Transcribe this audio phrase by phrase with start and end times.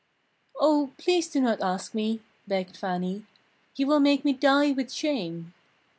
[0.59, 3.23] "Oh, please do not ask me!" begged Fannie,
[3.75, 5.53] "you will make me die with shame!"